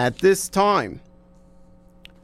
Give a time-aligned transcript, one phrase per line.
[0.00, 1.02] At this time,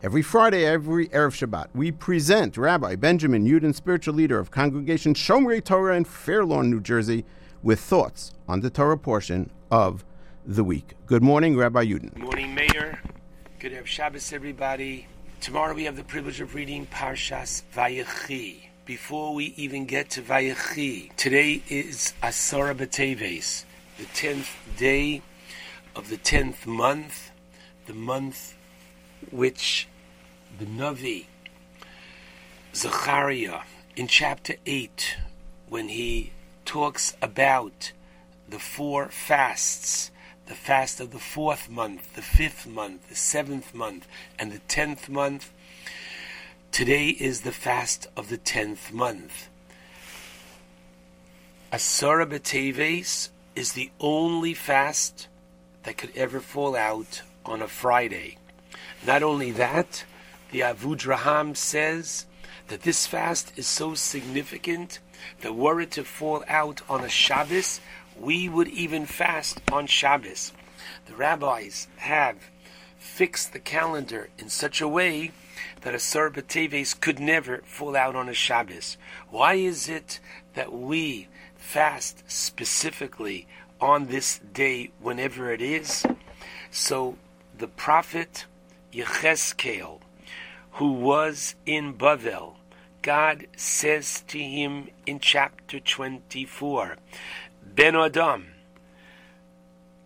[0.03, 5.63] every Friday, every Erev Shabbat, we present Rabbi Benjamin Yudin, spiritual leader of Congregation Shomrei
[5.63, 7.27] Torah in Fair Lawn, New Jersey,
[7.63, 10.07] with thoughts on the Torah portion of
[10.47, 10.95] the week.
[11.05, 12.15] Good morning, Rabbi Yudin.
[12.15, 12.99] Good morning, Mayor.
[13.59, 15.07] Good Erev Shabbos, everybody.
[15.43, 18.69] Tomorrow we have the privilege of reading Parshas Vayechi.
[18.87, 23.67] Before we even get to Vayechi, today is Asara B'Teves,
[23.99, 24.49] the tenth
[24.79, 25.21] day
[25.95, 27.33] of the tenth month,
[27.87, 28.55] the month
[29.31, 29.89] which
[30.59, 31.27] the Navi
[32.75, 33.61] Zechariah
[33.95, 35.17] in chapter eight,
[35.69, 36.33] when he
[36.65, 37.93] talks about
[38.49, 40.11] the four fasts,
[40.47, 44.07] the fast of the fourth month, the fifth month, the seventh month,
[44.39, 45.53] and the tenth month.
[46.73, 49.49] Today is the fast of the tenth month.
[51.73, 55.29] Asara B'Teves is the only fast
[55.85, 58.37] that could ever fall out on a Friday.
[59.07, 60.05] Not only that,
[60.51, 62.27] the Avudraham says
[62.69, 64.99] that this fast is so significant
[65.41, 67.81] that were it to fall out on a Shabbos,
[68.19, 70.53] we would even fast on Shabbos.
[71.07, 72.37] The rabbis have
[72.99, 75.33] fixed the calendar in such a way
[75.83, 78.97] that Asara B'Teves could never fall out on a Shabbos.
[79.31, 80.21] Why is it
[80.55, 83.47] that we fast specifically
[83.81, 86.05] on this day, whenever it is?
[86.71, 87.17] So
[87.59, 88.47] the prophet
[88.93, 90.01] Yecheskel,
[90.73, 92.57] who was in Bavel,
[93.03, 96.97] God says to him in chapter 24,
[97.63, 98.49] Ben Adam,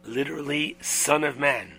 [0.04, 1.78] literally son of man.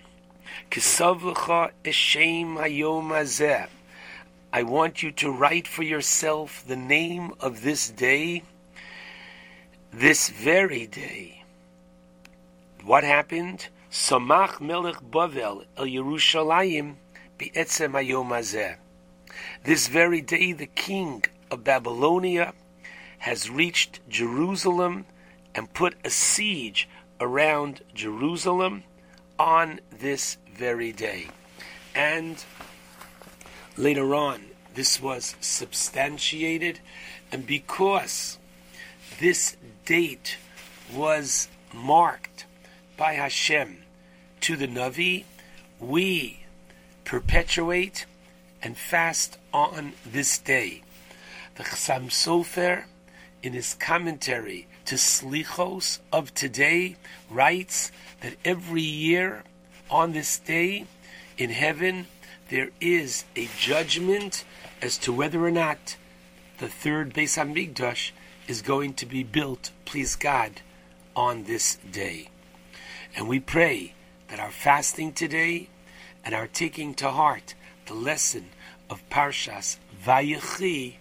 [4.53, 8.43] I want you to write for yourself the name of this day,
[9.93, 11.43] this very day.
[12.83, 13.67] What happened?
[13.91, 16.95] Samach Melech Bavel El Yerushalayim
[17.37, 18.77] Be'etzem Hayom.
[19.65, 22.53] This very day, the king of Babylonia
[23.17, 25.05] has reached Jerusalem
[25.53, 26.87] and put a siege
[27.19, 28.85] around Jerusalem
[29.37, 31.27] on this very day.
[31.93, 32.45] And
[33.75, 36.79] later on, this was substantiated,
[37.29, 38.39] and because
[39.19, 40.37] this date
[40.93, 42.45] was marked
[43.01, 43.77] by Hashem
[44.41, 45.23] to the Navi,
[45.79, 46.41] we
[47.03, 48.05] perpetuate
[48.61, 50.83] and fast on this day.
[51.55, 52.83] The Chassam Sofer,
[53.41, 56.95] in his commentary to Slichos of today,
[57.27, 59.45] writes that every year
[59.89, 60.85] on this day
[61.39, 62.05] in heaven
[62.49, 64.45] there is a judgment
[64.79, 65.97] as to whether or not
[66.59, 68.11] the third Beis Hamikdash
[68.47, 70.61] is going to be built, please God,
[71.15, 72.30] on this day.
[73.15, 73.93] And we pray
[74.29, 75.69] that our fasting today
[76.23, 77.55] and our taking to heart
[77.85, 78.49] the lesson
[78.89, 80.95] of Parshas Vayechi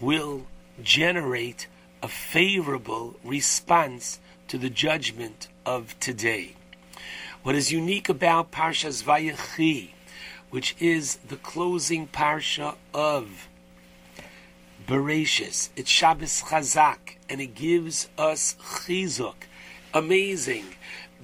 [0.00, 0.46] will
[0.82, 1.68] generate
[2.02, 6.56] a favorable response to the judgment of today.
[7.42, 9.90] What is unique about Parshas Vayechi,
[10.50, 13.48] which is the closing parsha of
[14.86, 19.34] Bereshis, it's Shabbos Chazak, and it gives us chizuk.
[19.94, 20.66] Amazing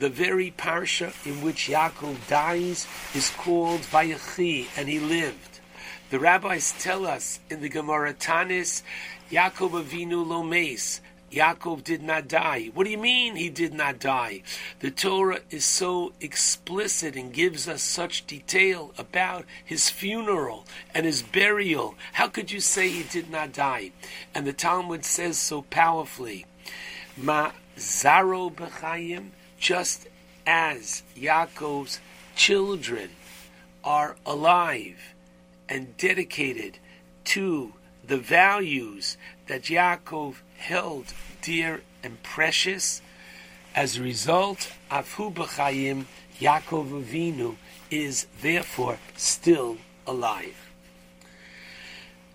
[0.00, 5.60] the very parsha in which Yaakov dies is called Vayechi, and he lived.
[6.08, 8.82] The rabbis tell us in the Gemara Taanis,
[9.30, 12.70] Yaakov Avinu Lomes, Yaakov did not die.
[12.74, 14.42] What do you mean he did not die?
[14.80, 21.22] The Torah is so explicit and gives us such detail about his funeral and his
[21.22, 21.94] burial.
[22.14, 23.92] How could you say he did not die?
[24.34, 26.46] And the Talmud says so powerfully,
[27.16, 29.30] Ma zaro b'chayim,
[29.60, 30.08] just
[30.46, 32.00] as Yaakov's
[32.34, 33.10] children
[33.84, 35.14] are alive
[35.68, 36.78] and dedicated
[37.24, 39.16] to the values
[39.46, 41.12] that Yaakov held
[41.42, 43.02] dear and precious,
[43.74, 46.06] as a result, Afu B'chayim,
[46.40, 47.56] Yaakov Avinu
[47.90, 50.70] is therefore still alive.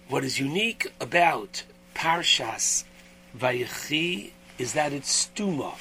[0.07, 1.63] What is unique about
[1.95, 2.83] Parshas
[3.37, 5.73] Vayechi is that it's stuma,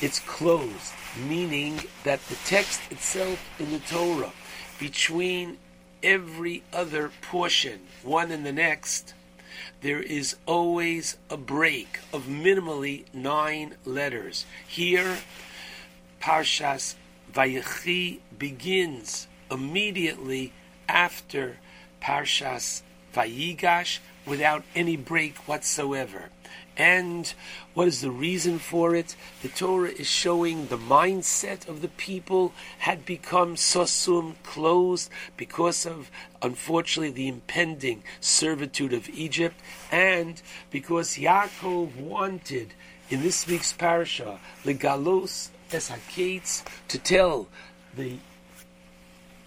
[0.00, 0.92] it's closed,
[1.28, 4.32] meaning that the text itself in the Torah,
[4.78, 5.58] between
[6.02, 9.14] every other portion, one and the next,
[9.82, 14.46] there is always a break of minimally nine letters.
[14.66, 15.18] Here,
[16.20, 16.94] Parshas
[17.32, 20.52] Vayechi begins immediately
[20.88, 21.58] after
[22.02, 22.82] Parshas
[23.14, 26.30] Vayigash without any break whatsoever.
[26.80, 27.34] And
[27.74, 29.14] what is the reason for it?
[29.42, 36.10] The Torah is showing the mindset of the people had become sosum, closed, because of,
[36.40, 39.60] unfortunately, the impending servitude of Egypt,
[39.92, 40.40] and
[40.70, 42.72] because Yaakov wanted,
[43.10, 47.46] in this week's parasha, legalos es hakates, to tell
[47.94, 48.16] the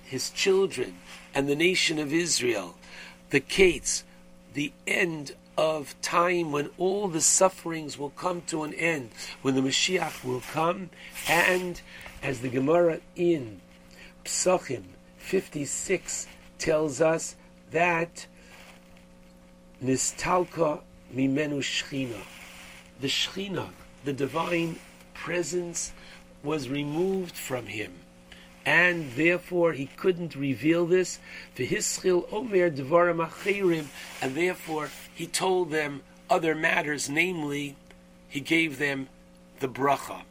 [0.06, 0.98] his children
[1.34, 2.76] and the nation of Israel,
[3.32, 4.04] the Kates,
[4.54, 9.10] the end of time when all the sufferings will come to an end,
[9.42, 10.90] when the Mashiach will come,
[11.28, 11.82] and
[12.22, 13.62] as the Gemara in
[14.26, 14.84] Psachim
[15.18, 16.28] 56
[16.58, 17.36] tells us
[17.72, 18.28] that
[19.84, 20.82] Nistalka
[21.14, 22.22] Mimenu Shchina,
[23.00, 23.70] the Shchina,
[24.06, 24.80] the divine
[25.14, 25.92] presence,
[26.44, 27.94] was removed from him
[28.66, 31.20] and therefore he couldn't reveal this.
[31.56, 33.88] V'hischil omer achirim,
[34.22, 37.76] and therefore he told them other matters, namely,
[38.30, 39.08] he gave them
[39.60, 40.22] the bracha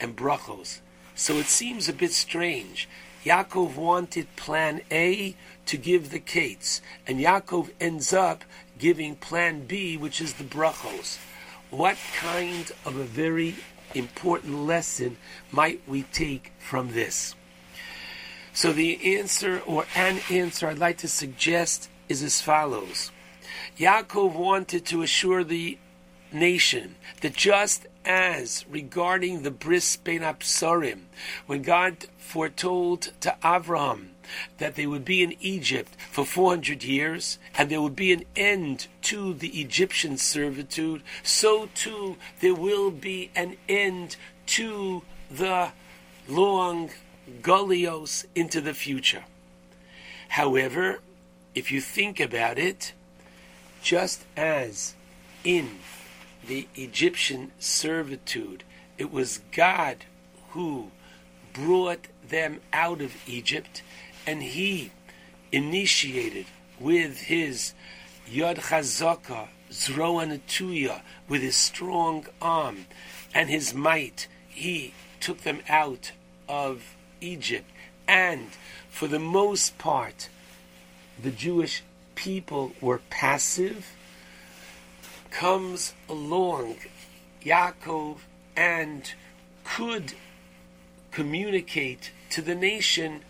[0.00, 0.80] and brachos.
[1.14, 2.88] So it seems a bit strange.
[3.24, 5.34] Yaakov wanted plan A
[5.66, 8.44] to give the kates, and Yaakov ends up
[8.78, 11.18] giving plan B, which is the brachos.
[11.70, 13.56] What kind of a very
[13.94, 15.16] important lesson
[15.52, 17.34] might we take from this?
[18.58, 23.12] So the answer, or an answer I'd like to suggest, is as follows.
[23.78, 25.78] Yaakov wanted to assure the
[26.32, 31.02] nation that just as regarding the bris bein habesarim,
[31.46, 34.10] when God foretold to Abraham
[34.58, 38.88] that they would be in Egypt for 400 years and there would be an end
[39.02, 44.16] to the Egyptian servitude, so too there will be an end
[44.46, 45.70] to the
[46.26, 46.90] long
[47.42, 49.24] Golios into the future.
[50.30, 51.00] However,
[51.54, 52.92] if you think about it,
[53.82, 54.94] just as
[55.44, 55.78] in
[56.46, 58.64] the Egyptian servitude,
[58.96, 60.04] it was God
[60.50, 60.90] who
[61.52, 63.82] brought them out of Egypt,
[64.26, 64.90] and He
[65.52, 66.46] initiated
[66.78, 67.74] with His
[68.30, 72.86] Yad Chazaka, Zroa Netuya, with His strong arm
[73.34, 76.12] and His might, He took them out
[76.48, 77.70] of Egypt.
[78.06, 78.48] And
[78.88, 80.28] for the most part,
[81.20, 81.82] the Jewish
[82.14, 83.94] people were passive.
[85.30, 86.76] Comes along
[87.44, 88.18] Yaakov
[88.56, 89.12] and
[89.64, 90.14] could
[91.10, 93.22] communicate to the nation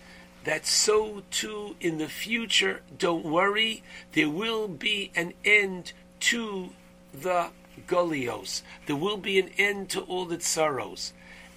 [0.45, 3.83] that so too in the future, don't worry,
[4.13, 6.71] there will be an end to
[7.13, 7.49] the
[7.87, 8.63] Golios.
[8.87, 11.13] There will be an end to all the sorrows.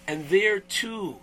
[0.07, 1.19] And there too,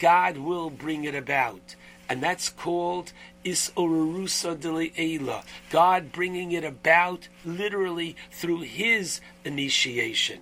[0.00, 1.76] God will bring it about.
[2.08, 3.12] And that's called
[3.44, 5.38] Isorurusa de
[5.70, 10.40] God bringing it about literally through his initiation.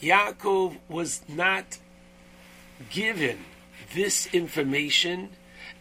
[0.00, 1.78] Yaakov was not
[2.88, 3.44] given
[3.94, 5.30] this information,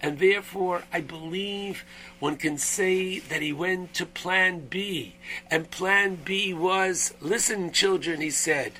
[0.01, 1.85] and therefore I believe
[2.19, 5.15] one can say that he went to plan B.
[5.49, 8.73] And plan B was listen, children, he said,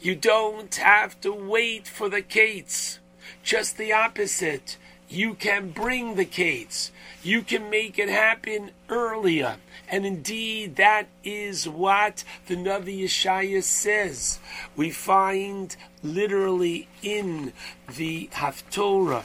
[0.00, 2.99] you don't have to wait for the Kates.
[3.42, 4.76] Just the opposite.
[5.08, 6.92] You can bring the Kates.
[7.22, 9.56] You can make it happen earlier.
[9.88, 14.38] And indeed, that is what the Navi Yeshaya says.
[14.76, 17.52] We find literally in
[17.96, 19.24] the Haftorah,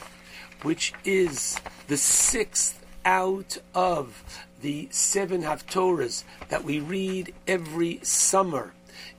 [0.62, 4.24] which is the sixth out of
[4.60, 8.72] the seven Haftorahs that we read every summer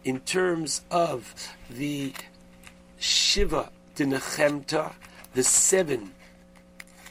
[0.03, 1.33] in terms of
[1.69, 2.13] the
[2.99, 4.93] Shiva D'nechemta,
[5.33, 6.13] the seven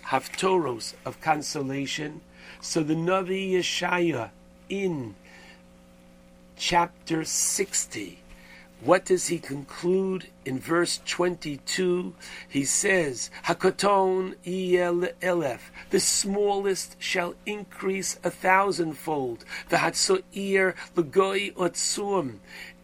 [0.05, 2.21] Haftoros of consolation.
[2.61, 4.31] So the Navi Yeshaya
[4.69, 5.16] in
[6.57, 8.21] chapter 60,
[8.81, 12.14] what does he conclude in verse 22?
[12.49, 15.59] He says, Hakoton el elef,
[15.90, 19.45] the smallest shall increase a thousandfold.
[19.71, 22.38] The hatsoir legoy otsum,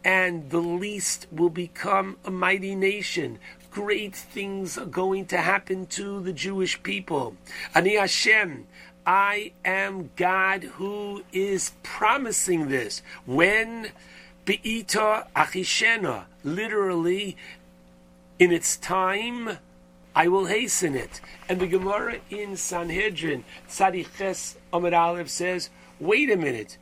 [0.05, 3.39] and the least will become a mighty nation
[3.73, 7.35] great things are going to happen to the Jewish people.
[7.75, 8.67] Ani Hashem,
[9.07, 13.03] I am God who is promising this.
[13.27, 13.91] When
[14.45, 17.37] Be'ita Achishena, literally,
[18.39, 19.59] in its time,
[20.15, 21.21] I will hasten it.
[21.49, 26.77] And the Gemara in Sanhedrin, Tzadiches Amid Aleph says, wait a minute.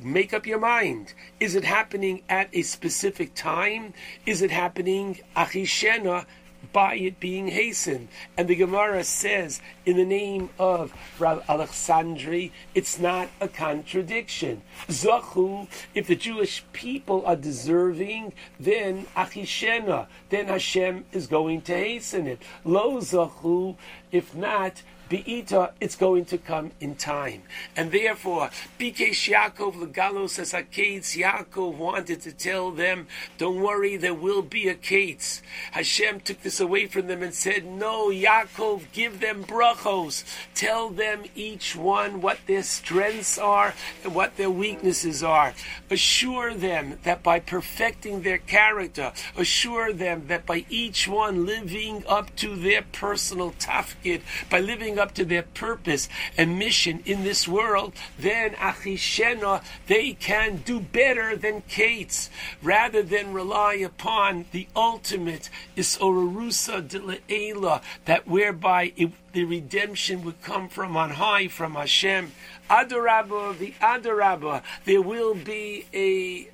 [0.00, 1.14] Make up your mind.
[1.40, 3.94] Is it happening at a specific time?
[4.26, 6.26] Is it happening achishena
[6.72, 8.08] by it being hastened.
[8.36, 14.62] And the Gemara says, in the name of Rav Alexandri, it's not a contradiction.
[14.88, 22.26] Zachu, if the Jewish people are deserving, then Achishena, then Hashem is going to hasten
[22.26, 22.42] it.
[22.64, 23.76] Lo Zachu,
[24.12, 27.42] if not, Be'ita, it's going to come in time.
[27.76, 33.06] And therefore, Bikesh Yaakov Legalos as Akates, Yaakov wanted to tell them,
[33.38, 35.42] don't worry, there will be a Kates.
[35.72, 40.24] Hashem took this away from them and said, no, Yaakov, give them brachos.
[40.54, 45.54] Tell them each one what their strengths are and what their weaknesses are.
[45.90, 52.34] Assure them that by perfecting their character, assure them that by each one living up
[52.36, 57.46] to their personal tafkid, by living living up to their purpose and mission in this
[57.46, 62.30] world, then Achishena, they can do better than Kates,
[62.62, 70.40] rather than rely upon the ultimate Isorarusa de Le'ela, that whereby it, the redemption would
[70.42, 72.32] come from on high, from Hashem.
[72.70, 76.48] Adarabba, the Adarabba, there will be a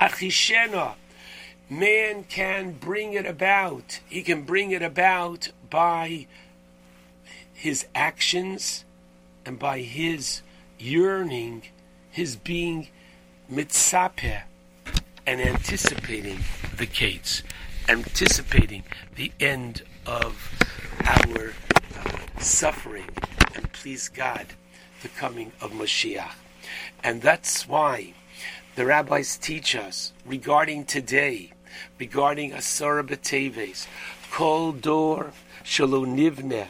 [0.00, 0.94] Achishena.
[1.70, 4.00] Man can bring it about.
[4.08, 6.26] He can bring it about by
[7.62, 8.84] his actions
[9.46, 10.42] and by his
[10.80, 11.62] yearning,
[12.10, 12.88] his being
[13.48, 14.42] mitzapeh
[15.24, 16.40] and anticipating
[16.76, 17.44] the kates,
[17.88, 18.82] anticipating
[19.14, 20.60] the end of
[21.06, 21.52] our
[22.00, 23.08] uh, suffering,
[23.54, 24.46] and please God,
[25.02, 26.32] the coming of Mashiach.
[27.04, 28.14] And that's why
[28.74, 31.52] the rabbis teach us regarding today,
[31.96, 33.86] regarding Asara B'Teves,
[34.32, 36.66] Kol Dor Shelo Nivneh,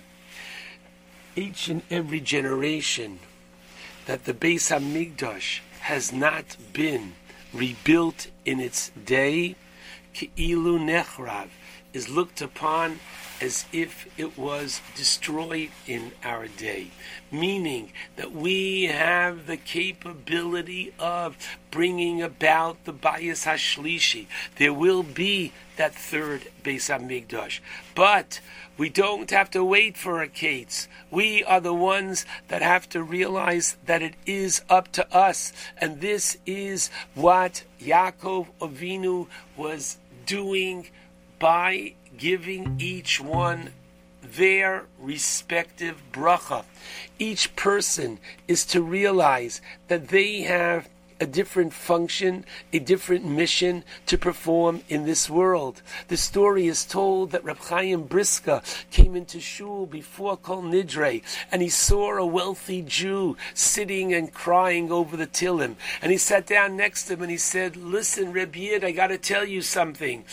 [1.36, 3.18] each and every generation
[4.06, 7.14] that the Beis Hamikdash has not been
[7.52, 9.54] rebuilt in its day,
[10.14, 11.48] Ki'ilu Nechrav,
[11.92, 12.98] is looked upon
[13.42, 16.86] as if it was destroyed in our day.
[17.32, 21.36] Meaning that we have the capability of
[21.72, 24.26] bringing about the Bayis Hashlishi.
[24.56, 27.58] There will be that third Beis Hamikdash.
[27.96, 28.40] But
[28.78, 30.86] we don't have to wait for a Kates.
[31.10, 35.52] We are the ones that have to realize that it is up to us.
[35.78, 40.86] And this is what Yaakov Avinu was doing
[41.40, 43.70] by giving each one
[44.22, 46.64] their respective bracha.
[47.18, 50.88] Each person is to realize that they have
[51.22, 55.80] a different function, a different mission to perform in this world.
[56.08, 61.62] The story is told that Reb Chaim Brisker came into shul before Kol Nidre, and
[61.62, 65.76] he saw a wealthy Jew sitting and crying over the Tehillim.
[66.02, 69.08] And he sat down next to him and he said, Listen, Reb Yid, I got
[69.08, 70.24] to tell you something.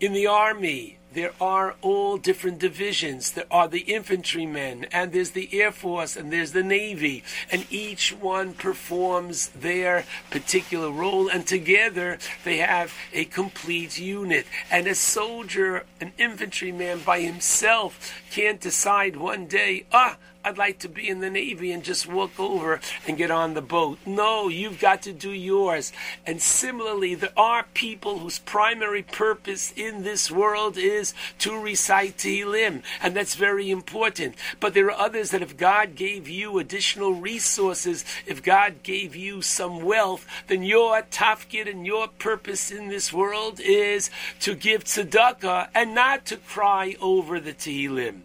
[0.00, 3.32] In the army, there are all different divisions.
[3.32, 8.12] There are the infantrymen, and there's the Air Force, and there's the Navy, and each
[8.12, 14.46] one performs their particular role, and together they have a complete unit.
[14.70, 20.88] And a soldier, an infantryman by himself, can't decide one day, ah, I'd like to
[20.88, 23.98] be in the Navy and just walk over and get on the boat.
[24.04, 25.92] No, you've got to do yours.
[26.26, 32.82] And similarly, there are people whose primary purpose in this world is to recite Tehillim,
[33.00, 34.34] and that's very important.
[34.58, 39.42] But there are others that if God gave you additional resources, if God gave you
[39.42, 45.68] some wealth, then your tafkid and your purpose in this world is to give tzedakah
[45.72, 48.22] and not to cry over the Tehillim.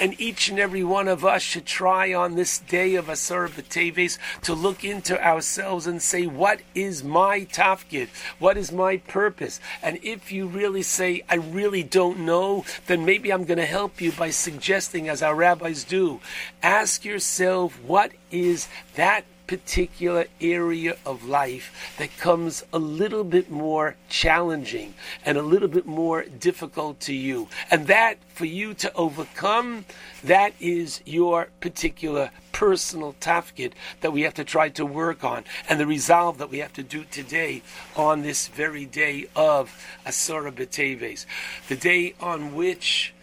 [0.00, 4.18] And each and every one of us should try on this day of Asar B'Teves
[4.42, 8.08] to look into ourselves and say, what is my tafkid?
[8.38, 9.60] What is my purpose?
[9.82, 14.00] And if you really say, I really don't know, then maybe I'm going to help
[14.00, 16.20] you by suggesting, as our rabbis do,
[16.62, 23.96] ask yourself, what is that particular area of life that comes a little bit more
[24.08, 27.48] challenging and a little bit more difficult to you.
[27.70, 29.84] And that, for you to overcome,
[30.24, 35.78] that is your particular personal tafkid that we have to try to work on and
[35.78, 37.62] the resolve that we have to do today
[37.94, 41.26] on this very day of Asura B'Teves,
[41.68, 43.14] the day on which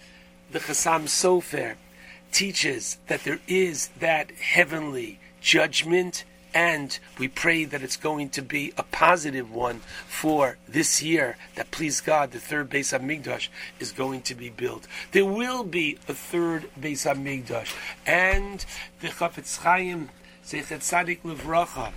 [0.51, 1.75] the Chassam Sofer
[2.31, 6.23] teaches that there is that heavenly judgment,
[6.55, 11.37] and we pray that it's going to be a positive one for this year.
[11.55, 14.87] That please God, the third Beis Hamikdash is going to be built.
[15.11, 17.75] There will be a third Beis Hamikdash,
[18.07, 18.65] and
[19.01, 20.09] the Chafetz Chaim
[20.45, 21.91] Zecher Tzadik Levracha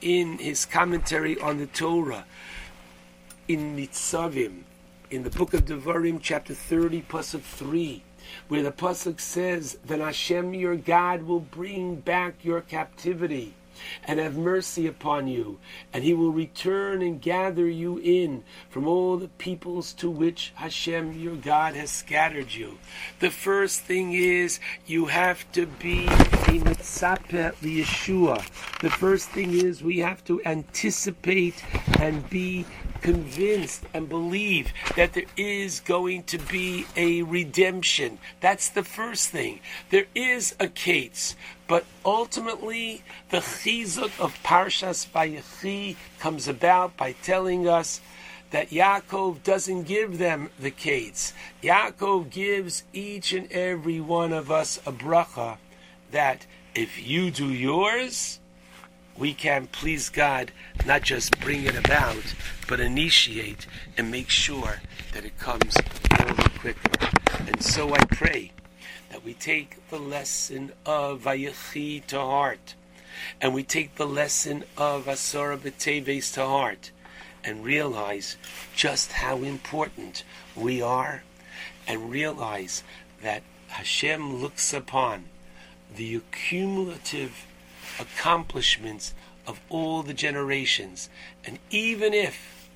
[0.00, 2.24] in his commentary on the Torah
[3.48, 4.64] in Nitzavim
[5.10, 8.02] in the book of Devarim, chapter 30, pasuk 3,
[8.48, 13.54] where the pasuk says, Then Hashem your God will bring back your captivity
[14.04, 15.58] and have mercy upon you,
[15.92, 21.18] and he will return and gather you in from all the peoples to which Hashem
[21.18, 22.78] your God has scattered you.
[23.20, 28.42] The first thing is you have to be a mitzapeh Yeshua.
[28.80, 31.62] The first thing is we have to anticipate
[31.98, 32.64] and be
[33.00, 38.18] convinced and believe that there is going to be a redemption.
[38.40, 39.60] That's the first thing.
[39.90, 47.68] There is a Kates, but ultimately the chizuk of Parshas Vayechi comes about by telling
[47.68, 48.00] us
[48.50, 51.32] that Yaakov doesn't give them the kates.
[51.62, 55.56] Yaakov gives each and every one of us a bracha
[56.10, 58.39] that if you do yours,
[59.16, 60.52] we can please God
[60.86, 62.34] not just bring it about,
[62.68, 64.80] but initiate and make sure
[65.12, 65.76] that it comes
[66.18, 67.08] all the quicker.
[67.46, 68.52] And so I pray
[69.10, 72.74] that we take the lesson of Vayechi to heart,
[73.40, 76.90] and we take the lesson of Asara B'Teves to heart,
[77.42, 78.36] and realize
[78.74, 80.24] just how important
[80.54, 81.22] we are,
[81.86, 82.82] and realize
[83.22, 85.24] that Hashem looks upon
[85.94, 87.46] the accumulative
[87.98, 89.14] accomplishments
[89.46, 91.08] of all the generations.
[91.44, 92.68] And even if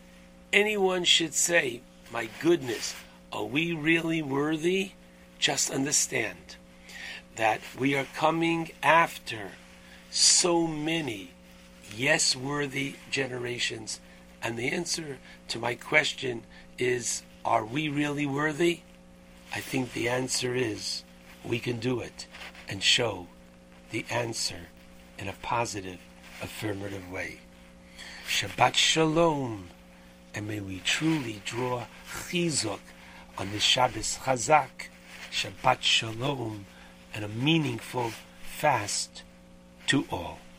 [0.53, 2.95] anyone should say, My goodness,
[3.33, 4.93] are we really worthy?
[5.39, 6.57] Just understand
[7.37, 9.53] that we are coming after
[10.11, 11.31] so many
[11.95, 14.01] yes worthy generations.
[14.43, 15.19] And the answer
[15.49, 16.43] to my question
[16.79, 18.81] is Are we really worthy?
[19.55, 21.05] I think the answer is
[21.45, 22.27] we can do it
[22.69, 23.29] and show
[23.91, 24.69] the answer
[25.19, 25.99] in a positive,
[26.43, 27.41] affirmative way.
[28.29, 29.69] Shabbat Shalom,
[30.35, 32.81] and may we truly draw chizuk
[33.39, 34.89] on the Shabbos Chazak,
[35.31, 36.67] Shabbat Shalom,
[37.15, 39.23] and a meaningful fast
[39.87, 40.39] to all.